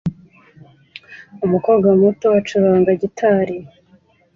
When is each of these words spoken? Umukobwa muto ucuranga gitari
Umukobwa 1.45 1.87
muto 2.01 2.27
ucuranga 2.39 2.91
gitari 3.01 3.57